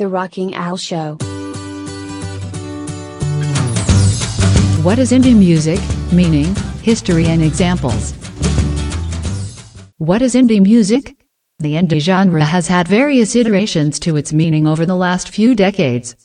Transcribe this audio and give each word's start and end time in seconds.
The 0.00 0.08
Rocking 0.08 0.54
Al 0.54 0.78
Show. 0.78 1.18
What 4.82 4.98
is 4.98 5.12
indie 5.12 5.36
music? 5.36 5.78
Meaning, 6.10 6.54
history 6.80 7.26
and 7.26 7.42
examples. 7.42 8.12
What 9.98 10.22
is 10.22 10.34
indie 10.34 10.62
music? 10.62 11.22
The 11.58 11.74
indie 11.74 12.00
genre 12.00 12.46
has 12.46 12.66
had 12.66 12.88
various 12.88 13.36
iterations 13.36 13.98
to 13.98 14.16
its 14.16 14.32
meaning 14.32 14.66
over 14.66 14.86
the 14.86 14.96
last 14.96 15.28
few 15.28 15.54
decades. 15.54 16.16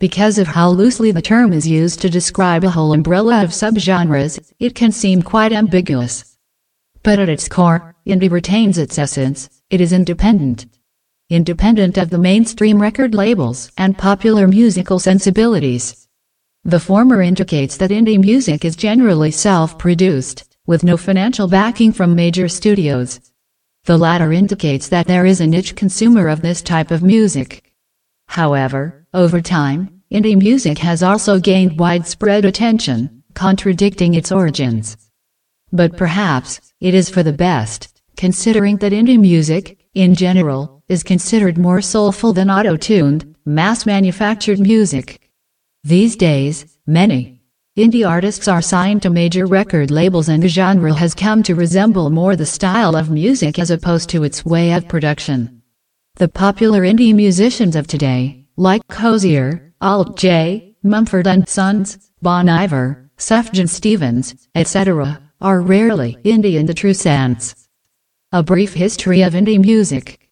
Because 0.00 0.36
of 0.36 0.48
how 0.48 0.70
loosely 0.70 1.12
the 1.12 1.22
term 1.22 1.52
is 1.52 1.68
used 1.68 2.00
to 2.00 2.10
describe 2.10 2.64
a 2.64 2.70
whole 2.70 2.92
umbrella 2.92 3.44
of 3.44 3.50
subgenres, 3.50 4.40
it 4.58 4.74
can 4.74 4.90
seem 4.90 5.22
quite 5.22 5.52
ambiguous. 5.52 6.36
But 7.04 7.20
at 7.20 7.28
its 7.28 7.46
core, 7.46 7.94
indie 8.04 8.32
retains 8.32 8.78
its 8.78 8.98
essence, 8.98 9.48
it 9.70 9.80
is 9.80 9.92
independent. 9.92 10.66
Independent 11.30 11.96
of 11.96 12.10
the 12.10 12.18
mainstream 12.18 12.82
record 12.82 13.14
labels 13.14 13.70
and 13.78 13.96
popular 13.96 14.48
musical 14.48 14.98
sensibilities. 14.98 16.08
The 16.64 16.80
former 16.80 17.22
indicates 17.22 17.76
that 17.76 17.92
indie 17.92 18.20
music 18.20 18.64
is 18.64 18.74
generally 18.74 19.30
self-produced, 19.30 20.42
with 20.66 20.82
no 20.82 20.96
financial 20.96 21.46
backing 21.46 21.92
from 21.92 22.16
major 22.16 22.48
studios. 22.48 23.20
The 23.84 23.96
latter 23.96 24.32
indicates 24.32 24.88
that 24.88 25.06
there 25.06 25.24
is 25.24 25.40
a 25.40 25.46
niche 25.46 25.76
consumer 25.76 26.26
of 26.26 26.42
this 26.42 26.62
type 26.62 26.90
of 26.90 27.00
music. 27.00 27.72
However, 28.26 29.06
over 29.14 29.40
time, 29.40 30.02
indie 30.10 30.36
music 30.36 30.78
has 30.78 31.00
also 31.00 31.38
gained 31.38 31.78
widespread 31.78 32.44
attention, 32.44 33.22
contradicting 33.34 34.14
its 34.14 34.32
origins. 34.32 34.96
But 35.70 35.96
perhaps, 35.96 36.60
it 36.80 36.92
is 36.92 37.08
for 37.08 37.22
the 37.22 37.32
best, 37.32 38.02
considering 38.16 38.78
that 38.78 38.90
indie 38.90 39.20
music, 39.20 39.78
in 39.94 40.16
general, 40.16 40.79
is 40.90 41.04
considered 41.04 41.56
more 41.56 41.80
soulful 41.80 42.32
than 42.32 42.50
auto-tuned, 42.50 43.36
mass-manufactured 43.46 44.58
music. 44.58 45.30
These 45.84 46.16
days, 46.16 46.78
many 46.84 47.42
indie 47.78 48.06
artists 48.06 48.48
are 48.48 48.60
signed 48.60 49.00
to 49.02 49.08
major 49.08 49.46
record 49.46 49.92
labels 49.92 50.28
and 50.28 50.42
the 50.42 50.48
genre 50.48 50.92
has 50.92 51.14
come 51.14 51.44
to 51.44 51.54
resemble 51.54 52.10
more 52.10 52.34
the 52.34 52.44
style 52.44 52.96
of 52.96 53.08
music 53.08 53.56
as 53.56 53.70
opposed 53.70 54.10
to 54.10 54.24
its 54.24 54.44
way 54.44 54.72
of 54.72 54.88
production. 54.88 55.62
The 56.16 56.28
popular 56.28 56.82
indie 56.82 57.14
musicians 57.14 57.76
of 57.76 57.86
today, 57.86 58.46
like 58.56 58.82
Hozier, 58.90 59.72
Alt 59.80 60.18
J, 60.18 60.74
Mumford 60.82 61.28
and 61.28 61.48
Sons, 61.48 62.10
Bon 62.20 62.48
Iver, 62.48 63.08
Sufjan 63.16 63.68
Stevens, 63.68 64.34
etc., 64.56 65.22
are 65.40 65.60
rarely 65.60 66.18
indie 66.24 66.58
in 66.58 66.66
the 66.66 66.74
true 66.74 66.94
sense. 66.94 67.54
A 68.32 68.42
brief 68.42 68.74
history 68.74 69.22
of 69.22 69.34
indie 69.34 69.60
music. 69.60 70.29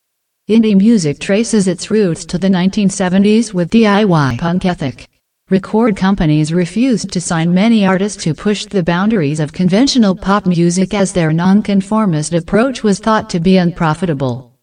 Indie 0.49 0.75
music 0.75 1.19
traces 1.19 1.69
its 1.69 1.91
roots 1.91 2.25
to 2.25 2.39
the 2.39 2.49
1970s 2.49 3.53
with 3.53 3.69
DIY 3.69 4.39
punk 4.39 4.65
ethic. 4.65 5.07
Record 5.51 5.95
companies 5.95 6.55
refused 6.55 7.13
to 7.13 7.21
sign 7.21 7.53
many 7.53 7.85
artists 7.85 8.25
who 8.25 8.33
pushed 8.33 8.71
the 8.71 8.83
boundaries 8.83 9.41
of 9.41 9.53
conventional 9.53 10.17
pop 10.17 10.47
music 10.47 10.95
as 10.95 11.13
their 11.13 11.35
nonconformist 11.35 12.33
approach 12.33 12.83
was 12.83 12.99
thought 12.99 13.29
to 13.29 13.41
be 13.41 13.59
unprofitable. 13.59 14.59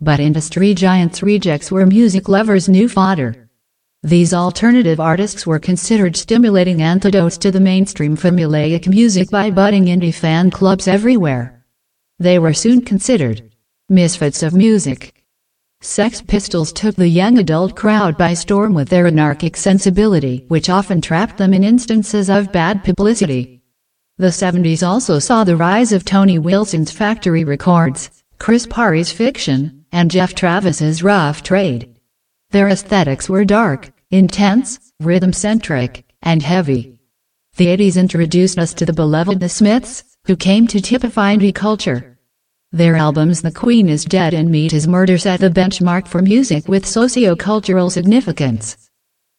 But 0.00 0.20
industry 0.20 0.72
giants' 0.72 1.22
rejects 1.22 1.70
were 1.70 1.84
music 1.84 2.26
lovers' 2.26 2.70
new 2.70 2.88
fodder. 2.88 3.50
These 4.02 4.32
alternative 4.32 5.00
artists 5.00 5.46
were 5.46 5.58
considered 5.58 6.16
stimulating 6.16 6.80
antidotes 6.80 7.36
to 7.38 7.50
the 7.50 7.60
mainstream 7.60 8.16
formulaic 8.16 8.88
music 8.88 9.28
by 9.28 9.50
budding 9.50 9.84
indie 9.84 10.14
fan 10.14 10.50
clubs 10.50 10.88
everywhere. 10.88 11.62
They 12.18 12.38
were 12.38 12.54
soon 12.54 12.80
considered 12.80 13.49
misfits 13.90 14.42
of 14.42 14.54
music. 14.54 15.24
Sex 15.82 16.20
Pistols 16.20 16.72
took 16.72 16.94
the 16.94 17.08
young 17.08 17.38
adult 17.38 17.74
crowd 17.74 18.16
by 18.16 18.34
storm 18.34 18.72
with 18.72 18.88
their 18.88 19.06
anarchic 19.06 19.56
sensibility, 19.56 20.44
which 20.48 20.70
often 20.70 21.00
trapped 21.00 21.38
them 21.38 21.52
in 21.52 21.64
instances 21.64 22.30
of 22.30 22.52
bad 22.52 22.84
publicity. 22.84 23.62
The 24.18 24.28
70s 24.28 24.86
also 24.86 25.18
saw 25.18 25.42
the 25.42 25.56
rise 25.56 25.92
of 25.92 26.04
Tony 26.04 26.38
Wilson's 26.38 26.92
Factory 26.92 27.44
Records, 27.44 28.10
Chris 28.38 28.66
Parry's 28.66 29.10
Fiction, 29.10 29.86
and 29.90 30.10
Geoff 30.10 30.34
Travis's 30.34 31.02
Rough 31.02 31.42
Trade. 31.42 31.98
Their 32.50 32.68
aesthetics 32.68 33.28
were 33.28 33.44
dark, 33.44 33.90
intense, 34.10 34.78
rhythm-centric, 35.00 36.04
and 36.20 36.42
heavy. 36.42 36.98
The 37.56 37.66
80s 37.66 37.98
introduced 37.98 38.58
us 38.58 38.74
to 38.74 38.84
the 38.84 38.92
beloved 38.92 39.40
The 39.40 39.48
Smiths, 39.48 40.04
who 40.26 40.36
came 40.36 40.66
to 40.66 40.80
typify 40.80 41.34
indie 41.34 41.54
culture. 41.54 42.18
Their 42.72 42.94
albums 42.94 43.42
The 43.42 43.50
Queen 43.50 43.88
is 43.88 44.04
Dead 44.04 44.32
and 44.32 44.48
Meat 44.48 44.72
is 44.72 44.86
Murder 44.86 45.18
set 45.18 45.40
the 45.40 45.50
benchmark 45.50 46.06
for 46.06 46.22
music 46.22 46.68
with 46.68 46.86
socio-cultural 46.86 47.90
significance. 47.90 48.88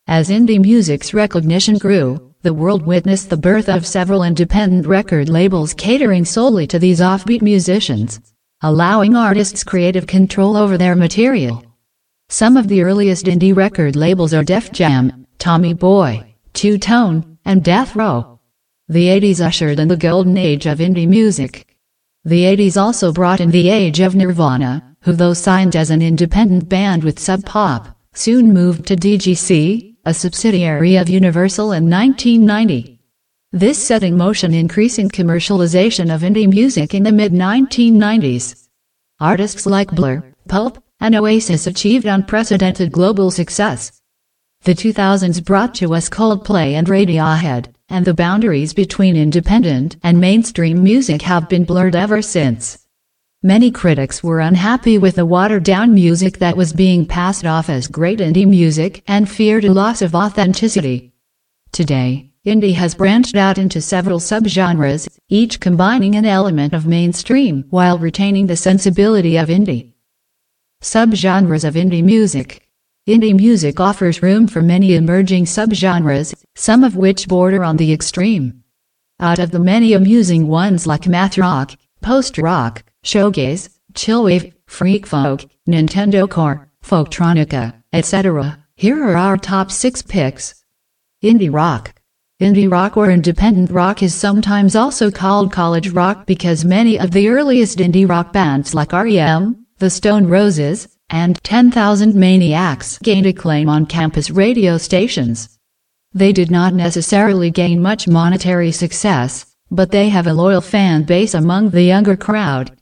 As 0.06 0.28
indie 0.28 0.62
music's 0.62 1.14
recognition 1.14 1.78
grew, 1.78 2.34
the 2.42 2.54
world 2.54 2.86
witnessed 2.86 3.30
the 3.30 3.38
birth 3.38 3.70
of 3.70 3.88
several 3.88 4.24
independent 4.24 4.86
record 4.86 5.30
labels 5.30 5.74
catering 5.74 6.26
solely 6.26 6.68
to 6.68 6.78
these 6.78 7.00
offbeat 7.00 7.42
musicians, 7.42 8.20
allowing 8.64 9.16
artists 9.16 9.64
creative 9.64 10.08
control 10.08 10.58
over 10.58 10.78
their 10.78 10.98
material. 10.98 11.64
Some 12.28 12.58
of 12.58 12.68
the 12.68 12.82
earliest 12.82 13.28
indie 13.28 13.56
record 13.56 13.96
labels 13.96 14.34
are 14.34 14.44
Def 14.44 14.74
Jam, 14.74 15.26
Tommy 15.38 15.74
Boy, 15.74 16.36
Two 16.52 16.78
Tone, 16.78 17.38
and 17.46 17.64
Death 17.64 17.96
Row. 17.96 18.42
The 18.90 19.08
80s 19.08 19.40
ushered 19.40 19.80
in 19.80 19.88
the 19.88 19.96
golden 19.96 20.36
age 20.36 20.66
of 20.66 20.80
indie 20.80 21.08
music. 21.08 21.71
The 22.24 22.44
80s 22.44 22.80
also 22.80 23.12
brought 23.12 23.42
in 23.42 23.50
the 23.50 23.70
age 23.70 24.00
of 24.00 24.14
Nirvana, 24.14 24.96
who 25.02 25.14
though 25.14 25.34
signed 25.34 25.76
as 25.76 25.90
an 25.90 26.04
independent 26.04 26.70
band 26.70 27.04
with 27.04 27.18
Sub 27.18 27.44
Pop, 27.46 27.98
soon 28.14 28.54
moved 28.54 28.86
to 28.86 28.96
DGC, 28.96 29.96
a 30.06 30.14
subsidiary 30.14 30.98
of 30.98 31.10
Universal 31.10 31.72
in 31.72 31.90
1990. 31.90 33.00
This 33.52 33.84
set 33.84 34.04
in 34.04 34.18
motion 34.18 34.54
increasing 34.54 35.10
commercialization 35.10 36.14
of 36.14 36.22
indie 36.22 36.48
music 36.48 36.94
in 36.94 37.02
the 37.02 37.12
mid-1990s. 37.12 38.68
Artists 39.20 39.66
like 39.66 39.90
Blur, 39.90 40.24
Pulp, 40.48 40.84
and 41.00 41.16
Oasis 41.16 41.66
achieved 41.66 42.06
unprecedented 42.06 42.92
global 42.92 43.32
success. 43.32 44.00
The 44.62 44.76
2000s 44.76 45.44
brought 45.44 45.74
to 45.76 45.96
us 45.96 46.08
Coldplay 46.08 46.74
and 46.74 46.86
Radiohead, 46.86 47.74
and 47.92 48.06
the 48.06 48.14
boundaries 48.14 48.74
between 48.74 49.16
independent 49.16 49.98
and 50.02 50.20
mainstream 50.20 50.82
music 50.82 51.22
have 51.24 51.50
been 51.50 51.66
blurred 51.66 51.96
ever 51.96 52.22
since. 52.22 52.88
Many 53.44 53.70
critics 53.70 54.24
were 54.24 54.40
unhappy 54.40 54.98
with 54.98 55.16
the 55.16 55.26
watered-down 55.26 55.94
music 55.94 56.38
that 56.38 56.56
was 56.56 56.74
being 56.74 57.06
passed 57.06 57.46
off 57.46 57.70
as 57.70 57.88
great 57.88 58.20
indie 58.20 58.48
music 58.48 59.04
and 59.08 59.30
feared 59.30 59.66
a 59.66 59.74
loss 59.74 60.02
of 60.02 60.16
authenticity. 60.16 61.12
Today, 61.72 62.32
indie 62.46 62.76
has 62.76 62.96
branched 62.96 63.36
out 63.36 63.58
into 63.58 63.82
several 63.82 64.20
subgenres, 64.20 65.10
each 65.28 65.60
combining 65.60 66.16
an 66.16 66.26
element 66.26 66.74
of 66.74 66.88
mainstream 66.88 67.66
while 67.70 67.98
retaining 67.98 68.48
the 68.48 68.56
sensibility 68.56 69.38
of 69.38 69.50
indie. 69.50 69.94
Subgenres 70.82 71.64
of 71.64 71.74
indie 71.74 72.04
music 72.04 72.68
Indie 73.08 73.36
music 73.36 73.80
offers 73.80 74.22
room 74.22 74.46
for 74.46 74.62
many 74.62 74.94
emerging 74.94 75.46
subgenres, 75.46 76.36
some 76.54 76.84
of 76.84 76.96
which 76.96 77.28
border 77.28 77.64
on 77.64 77.78
the 77.78 77.92
extreme. 77.92 78.64
Out 79.20 79.40
of 79.40 79.50
the 79.50 79.60
many 79.60 79.94
amusing 79.94 80.48
ones 80.48 80.86
like 80.86 81.08
math 81.08 81.36
rock, 81.36 81.72
post-rock, 82.04 82.84
shoegaze, 83.04 83.70
chillwave, 83.94 84.54
freak 84.68 85.08
folk, 85.08 85.44
Nintendo 85.68 86.30
core, 86.30 86.70
folktronica, 86.84 87.74
etc., 87.92 88.60
here 88.76 89.04
are 89.04 89.16
our 89.16 89.36
top 89.36 89.72
6 89.72 90.04
picks. 90.04 90.64
Indie 91.24 91.52
rock. 91.52 91.96
Indie 92.40 92.72
rock 92.72 92.98
or 92.98 93.10
independent 93.10 93.72
rock 93.72 94.04
is 94.04 94.14
sometimes 94.14 94.76
also 94.76 95.10
called 95.10 95.52
college 95.52 95.90
rock 95.90 96.28
because 96.28 96.64
many 96.64 97.00
of 97.00 97.10
the 97.10 97.30
earliest 97.30 97.80
indie 97.80 98.08
rock 98.08 98.32
bands 98.32 98.76
like 98.76 98.92
REM, 98.92 99.66
The 99.80 99.90
Stone 99.90 100.28
Roses, 100.28 100.88
and 101.12 101.44
10,000 101.44 102.16
Maniacs 102.16 102.98
gained 103.00 103.26
acclaim 103.26 103.68
on 103.70 103.86
campus 103.86 104.32
radio 104.32 104.78
stations. 104.78 105.60
They 106.14 106.32
did 106.32 106.50
not 106.50 106.74
necessarily 106.74 107.52
gain 107.52 107.82
much 107.82 108.08
monetary 108.08 108.72
success, 108.72 109.46
but 109.70 109.92
they 109.92 110.10
have 110.10 110.28
a 110.28 110.34
loyal 110.34 110.62
fan 110.62 111.04
base 111.04 111.34
among 111.34 111.70
the 111.70 111.84
younger 111.84 112.16
crowd. 112.16 112.78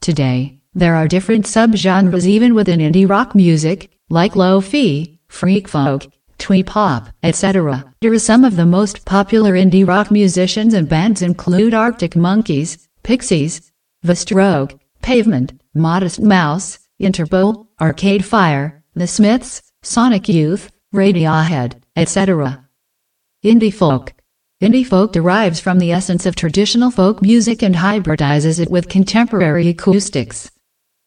Today, 0.00 0.60
there 0.74 0.94
are 0.94 1.08
different 1.08 1.46
subgenres 1.46 2.26
even 2.26 2.54
within 2.54 2.80
indie 2.80 3.08
rock 3.08 3.34
music, 3.34 3.90
like 4.10 4.36
lo-fi, 4.36 5.18
freak 5.28 5.68
folk, 5.68 6.06
twee 6.38 6.62
pop, 6.62 7.08
etc. 7.22 7.94
Here 8.00 8.12
are 8.12 8.18
Some 8.18 8.44
of 8.44 8.56
the 8.56 8.66
most 8.66 9.04
popular 9.04 9.52
indie 9.52 9.86
rock 9.86 10.10
musicians 10.10 10.74
and 10.74 10.88
bands 10.88 11.22
include 11.22 11.74
Arctic 11.74 12.16
Monkeys, 12.16 12.88
Pixies, 13.02 13.72
The 14.02 14.16
Stroke, 14.16 14.78
Pavement, 15.02 15.52
Modest 15.74 16.20
Mouse, 16.20 16.78
Interpol, 17.02 17.66
Arcade 17.80 18.24
Fire, 18.24 18.84
The 18.94 19.08
Smiths, 19.08 19.60
Sonic 19.82 20.28
Youth, 20.28 20.70
Radiohead, 20.94 21.82
etc. 21.96 22.68
Indie 23.44 23.74
folk. 23.74 24.14
Indie 24.62 24.86
folk 24.86 25.12
derives 25.12 25.58
from 25.58 25.80
the 25.80 25.90
essence 25.90 26.26
of 26.26 26.36
traditional 26.36 26.92
folk 26.92 27.20
music 27.20 27.60
and 27.60 27.74
hybridizes 27.74 28.60
it 28.60 28.70
with 28.70 28.88
contemporary 28.88 29.66
acoustics. 29.68 30.48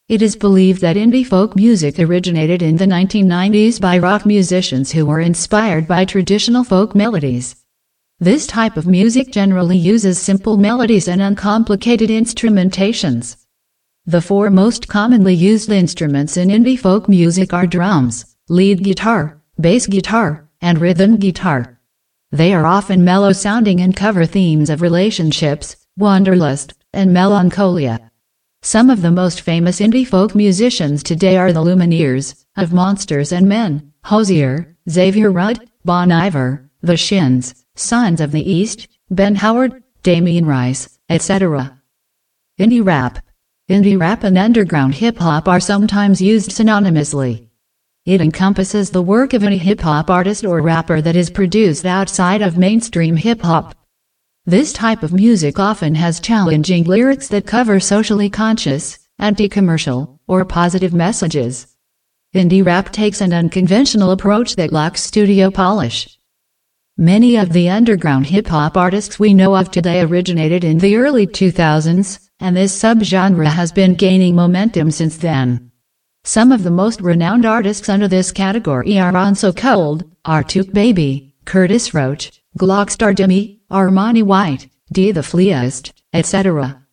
It 0.10 0.22
is 0.22 0.36
believed 0.36 0.82
that 0.82 0.98
indie 0.98 1.26
folk 1.26 1.56
music 1.56 1.98
originated 1.98 2.62
in 2.62 2.76
the 2.76 2.86
1990s 2.86 3.80
by 3.80 3.98
rock 3.98 4.26
musicians 4.26 4.92
who 4.92 5.06
were 5.06 5.22
inspired 5.22 5.88
by 5.88 6.04
traditional 6.04 6.66
folk 6.66 6.94
melodies. 6.94 7.56
This 8.20 8.46
type 8.46 8.76
of 8.76 8.86
music 8.86 9.32
generally 9.32 9.78
uses 9.78 10.20
simple 10.20 10.58
melodies 10.58 11.08
and 11.08 11.22
uncomplicated 11.22 12.10
instrumentations. 12.10 13.45
The 14.08 14.22
four 14.22 14.52
most 14.52 14.88
commonly 14.88 15.34
used 15.34 15.72
instruments 15.72 16.38
in 16.38 16.50
indie 16.50 16.78
folk 16.78 17.10
music 17.10 17.54
are 17.54 17.66
drums, 17.66 18.36
lead 18.48 18.84
guitar, 18.84 19.42
bass 19.60 19.88
guitar, 19.88 20.48
and 20.62 20.80
rhythm 20.80 21.18
guitar. 21.18 21.80
They 22.32 22.54
are 22.54 22.68
often 22.68 23.04
mellow 23.04 23.32
sounding 23.32 23.82
and 23.82 23.96
cover 23.96 24.28
themes 24.28 24.70
of 24.70 24.84
relationships, 24.84 25.76
wanderlust, 25.98 26.76
and 26.94 27.14
melancholia. 27.14 28.12
Some 28.62 28.92
of 28.92 29.02
the 29.02 29.10
most 29.10 29.42
famous 29.42 29.80
indie 29.80 30.06
folk 30.06 30.36
musicians 30.36 31.02
today 31.02 31.36
are 31.36 31.52
the 31.52 31.64
Lumineers, 31.64 32.46
of 32.56 32.72
Monsters 32.72 33.32
and 33.32 33.50
Men, 33.50 33.92
Hozier, 34.04 34.78
Xavier 34.88 35.32
Rudd, 35.32 35.68
Bon 35.84 36.12
Iver, 36.12 36.70
The 36.82 36.96
Shins, 36.96 37.66
Sons 37.74 38.22
of 38.22 38.32
the 38.32 38.48
East, 38.48 38.88
Ben 39.10 39.34
Howard, 39.34 39.82
Damien 40.04 40.46
Rice, 40.46 41.00
etc. 41.10 41.82
Indie 42.60 42.86
rap 42.86 43.25
Indie 43.68 44.00
rap 44.00 44.24
and 44.24 44.38
underground 44.38 44.94
hip 44.94 45.18
hop 45.18 45.48
are 45.48 45.60
sometimes 45.60 46.22
used 46.22 46.52
synonymously. 46.52 47.48
It 48.06 48.22
encompasses 48.22 48.92
the 48.92 49.02
work 49.02 49.34
of 49.34 49.44
any 49.44 49.58
hip 49.58 49.82
hop 49.82 50.12
artist 50.12 50.46
or 50.46 50.62
rapper 50.62 51.02
that 51.02 51.16
is 51.16 51.32
produced 51.32 51.84
outside 51.84 52.44
of 52.44 52.60
mainstream 52.60 53.16
hip 53.16 53.42
hop. 53.42 53.76
This 54.46 54.72
type 54.72 55.02
of 55.02 55.14
music 55.14 55.58
often 55.58 55.96
has 55.96 56.20
challenging 56.20 56.84
lyrics 56.84 57.28
that 57.30 57.48
cover 57.48 57.80
socially 57.80 58.30
conscious, 58.30 59.00
anti-commercial, 59.18 60.22
or 60.28 60.46
positive 60.46 60.94
messages. 60.94 61.76
Indie 62.36 62.64
rap 62.64 62.92
takes 62.92 63.20
an 63.20 63.34
unconventional 63.34 64.12
approach 64.12 64.58
that 64.58 64.74
lacks 64.74 65.02
studio 65.02 65.50
polish. 65.50 66.20
Many 66.98 67.36
of 67.36 67.52
the 67.52 67.72
underground 67.72 68.28
hip 68.28 68.46
hop 68.46 68.78
artists 68.78 69.18
we 69.18 69.34
know 69.34 69.56
of 69.56 69.72
today 69.72 70.02
originated 70.02 70.64
in 70.64 70.78
the 70.78 70.98
early 70.98 71.26
2000s, 71.26 72.25
and 72.40 72.56
this 72.56 72.78
subgenre 72.78 73.46
has 73.46 73.72
been 73.72 73.96
gaining 73.96 74.36
momentum 74.36 74.92
since 74.92 75.18
then. 75.18 75.72
Some 76.24 76.52
of 76.52 76.64
the 76.64 76.72
most 76.72 77.02
renowned 77.02 77.46
artists 77.46 77.88
under 77.88 78.08
this 78.08 78.32
category 78.32 79.00
are 79.00 79.16
On 79.16 79.36
So 79.36 79.54
Cold, 79.54 80.04
Artuk 80.26 80.74
Baby, 80.74 81.36
Curtis 81.46 81.94
Roach, 81.94 82.42
Glockstar 82.58 83.16
Demi, 83.16 83.62
Armani 83.72 84.24
White, 84.24 84.70
D 84.92 85.12
The 85.12 85.22
Fleaist, 85.22 85.94
etc. 86.14 86.86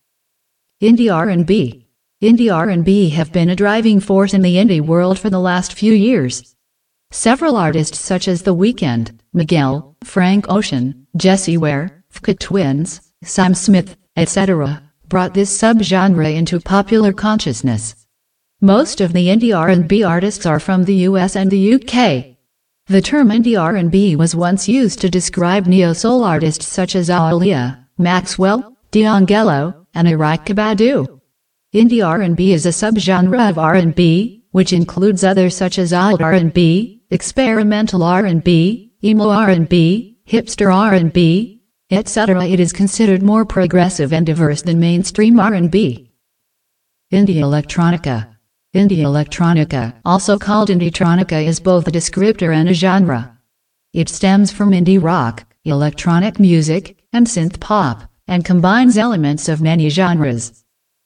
Indie 0.81 1.13
R&B 1.13 1.87
Indie 2.21 2.53
R&B 2.53 3.09
have 3.09 3.33
been 3.33 3.49
a 3.49 3.55
driving 3.55 3.99
force 3.99 4.33
in 4.33 4.43
the 4.43 4.55
indie 4.55 4.79
world 4.79 5.19
for 5.19 5.29
the 5.29 5.39
last 5.39 5.73
few 5.73 5.93
years. 5.93 6.55
Several 7.11 7.57
artists 7.57 7.99
such 7.99 8.27
as 8.27 8.43
The 8.43 8.55
Weeknd, 8.55 9.19
Miguel, 9.33 9.97
Frank 10.03 10.45
Ocean, 10.49 11.05
Jessie 11.17 11.57
Ware, 11.57 12.03
FKA 12.13 12.39
twigs, 12.39 13.11
Sam 13.23 13.53
Smith, 13.53 13.97
etc 14.15 14.92
brought 15.13 15.35
this 15.35 15.55
subgenre 15.55 16.35
into 16.35 16.59
popular 16.59 17.13
consciousness. 17.13 17.95
Most 18.61 18.99
of 18.99 19.13
the 19.13 19.27
indie 19.27 19.55
R&B 19.55 20.03
artists 20.03 20.43
are 20.47 20.59
from 20.59 20.85
the 20.85 20.95
US 21.09 21.35
and 21.35 21.51
the 21.51 21.75
UK. 21.75 22.35
The 22.87 22.99
term 22.99 23.27
indie 23.29 23.59
R&B 23.61 24.15
was 24.15 24.35
once 24.35 24.67
used 24.67 24.99
to 25.01 25.11
describe 25.11 25.67
neo-soul 25.67 26.23
artists 26.23 26.67
such 26.67 26.95
as 26.95 27.09
Aaliyah, 27.09 27.85
Maxwell, 27.99 28.75
D'Angelo, 28.89 29.85
and 29.93 30.07
Erykah 30.07 30.55
Badu. 30.55 31.21
Indie 31.75 32.03
R&B 32.03 32.51
is 32.51 32.65
a 32.65 32.69
subgenre 32.69 33.51
of 33.51 33.59
R&B, 33.59 34.45
which 34.49 34.73
includes 34.73 35.23
others 35.23 35.55
such 35.55 35.77
as 35.77 35.93
alt 35.93 36.23
R&B, 36.23 37.03
experimental 37.11 38.01
R&B, 38.01 38.93
emo 39.03 39.29
R&B, 39.29 40.17
hipster 40.27 40.73
R&B, 40.73 41.52
etc. 41.93 42.45
It 42.45 42.59
is 42.59 42.73
considered 42.73 43.21
more 43.21 43.45
progressive 43.45 44.11
and 44.11 44.25
diverse 44.25 44.61
than 44.61 44.79
mainstream 44.79 45.39
R&B. 45.39 46.11
Indie 47.11 47.35
electronica. 47.35 48.35
Indie 48.75 49.03
electronica, 49.05 49.93
also 50.03 50.39
called 50.39 50.69
indietronica, 50.69 51.45
is 51.45 51.59
both 51.59 51.87
a 51.87 51.91
descriptor 51.91 52.53
and 52.55 52.67
a 52.67 52.73
genre. 52.73 53.37
It 53.93 54.09
stems 54.09 54.51
from 54.51 54.71
indie 54.71 55.01
rock, 55.01 55.45
electronic 55.63 56.39
music, 56.39 56.97
and 57.13 57.27
synth 57.27 57.59
pop, 57.59 58.09
and 58.27 58.43
combines 58.43 58.97
elements 58.97 59.47
of 59.47 59.61
many 59.61 59.89
genres. 59.89 60.63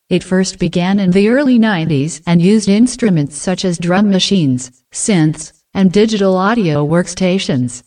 It 0.09 0.23
first 0.23 0.57
began 0.57 1.01
in 1.01 1.11
the 1.11 1.27
early 1.27 1.59
90s 1.59 2.21
and 2.25 2.41
used 2.41 2.69
instruments 2.69 3.35
such 3.35 3.65
as 3.65 3.77
drum 3.77 4.09
machines, 4.09 4.71
synths, 4.93 5.51
and 5.73 5.91
digital 5.91 6.37
audio 6.37 6.87
workstations. 6.87 7.83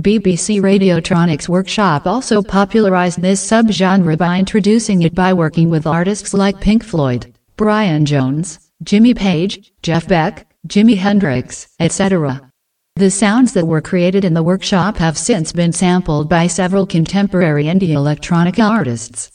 BBC 0.00 0.62
Radiophonic 0.62 1.46
Workshop 1.46 2.06
also 2.06 2.42
popularized 2.42 3.20
this 3.20 3.46
subgenre 3.46 4.16
by 4.16 4.38
introducing 4.38 5.02
it 5.02 5.14
by 5.14 5.34
working 5.34 5.68
with 5.68 5.86
artists 5.86 6.32
like 6.32 6.58
Pink 6.60 6.82
Floyd, 6.82 7.34
Brian 7.56 8.06
Jones, 8.06 8.70
Jimmy 8.82 9.12
Page, 9.12 9.72
Jeff 9.82 10.08
Beck, 10.08 10.46
Jimi 10.66 10.96
Hendrix, 10.96 11.68
etc. 11.78 12.50
The 12.96 13.10
sounds 13.10 13.52
that 13.52 13.66
were 13.66 13.82
created 13.82 14.24
in 14.24 14.32
the 14.32 14.42
workshop 14.42 14.96
have 14.96 15.18
since 15.18 15.52
been 15.52 15.72
sampled 15.72 16.30
by 16.30 16.46
several 16.46 16.86
contemporary 16.86 17.64
indie 17.64 17.90
electronica 17.90 18.66
artists. 18.66 19.30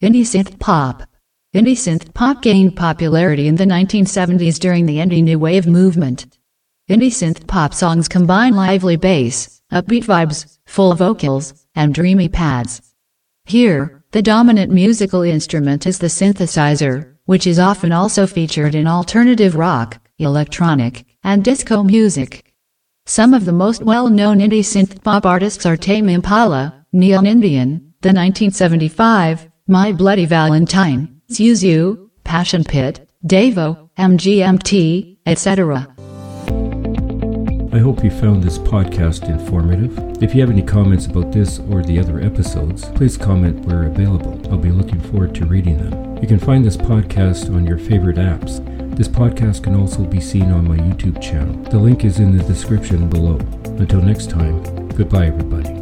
Indie 0.00 0.20
synth 0.20 0.60
pop. 0.60 1.02
Indie 1.54 1.72
synth 1.72 2.14
pop 2.14 2.40
gained 2.40 2.76
popularity 2.76 3.48
in 3.48 3.56
the 3.56 3.64
1970s 3.64 4.60
during 4.60 4.86
the 4.86 4.98
indie 4.98 5.24
new 5.24 5.40
wave 5.40 5.66
movement. 5.66 6.38
Indie 6.88 7.06
synth 7.06 7.48
pop 7.48 7.74
songs 7.74 8.06
combine 8.06 8.54
lively 8.54 8.94
bass, 8.94 9.55
upbeat 9.72 10.04
vibes, 10.04 10.58
full 10.66 10.94
vocals, 10.94 11.66
and 11.74 11.94
dreamy 11.94 12.28
pads. 12.28 12.94
Here, 13.44 14.02
the 14.12 14.22
dominant 14.22 14.72
musical 14.72 15.22
instrument 15.22 15.86
is 15.86 15.98
the 15.98 16.06
synthesizer, 16.06 17.14
which 17.26 17.46
is 17.46 17.58
often 17.58 17.92
also 17.92 18.26
featured 18.26 18.74
in 18.74 18.86
alternative 18.86 19.56
rock, 19.56 19.98
electronic, 20.18 21.04
and 21.22 21.44
disco 21.44 21.82
music. 21.82 22.54
Some 23.04 23.34
of 23.34 23.44
the 23.44 23.52
most 23.52 23.82
well-known 23.82 24.38
indie 24.38 24.60
synth 24.60 25.02
pop 25.02 25.26
artists 25.26 25.66
are 25.66 25.76
Tame 25.76 26.08
Impala, 26.08 26.86
Neon 26.92 27.26
Indian, 27.26 27.94
The 28.00 28.08
1975, 28.08 29.48
My 29.68 29.92
Bloody 29.92 30.26
Valentine, 30.26 31.20
Zuzu, 31.30 32.10
Passion 32.24 32.64
Pit, 32.64 33.08
Devo, 33.24 33.90
MGMT, 33.96 35.18
etc. 35.26 35.95
I 37.76 37.80
hope 37.80 38.02
you 38.02 38.10
found 38.10 38.42
this 38.42 38.56
podcast 38.56 39.28
informative. 39.28 40.22
If 40.22 40.34
you 40.34 40.40
have 40.40 40.48
any 40.48 40.62
comments 40.62 41.04
about 41.04 41.30
this 41.30 41.58
or 41.58 41.82
the 41.82 41.98
other 41.98 42.20
episodes, 42.20 42.86
please 42.94 43.18
comment 43.18 43.66
where 43.66 43.82
available. 43.82 44.40
I'll 44.50 44.56
be 44.56 44.70
looking 44.70 44.98
forward 44.98 45.34
to 45.34 45.44
reading 45.44 45.76
them. 45.76 46.16
You 46.22 46.26
can 46.26 46.38
find 46.38 46.64
this 46.64 46.78
podcast 46.78 47.54
on 47.54 47.66
your 47.66 47.76
favorite 47.76 48.16
apps. 48.16 48.64
This 48.96 49.08
podcast 49.08 49.64
can 49.64 49.74
also 49.74 50.04
be 50.04 50.20
seen 50.20 50.50
on 50.52 50.66
my 50.66 50.78
YouTube 50.78 51.20
channel. 51.20 51.54
The 51.64 51.76
link 51.76 52.02
is 52.06 52.18
in 52.18 52.34
the 52.34 52.42
description 52.44 53.10
below. 53.10 53.36
Until 53.78 54.00
next 54.00 54.30
time, 54.30 54.62
goodbye, 54.96 55.26
everybody. 55.26 55.74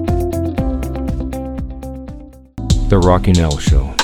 The 2.88 3.00
Rocking 3.00 3.38
Al 3.38 3.56
Show. 3.58 3.94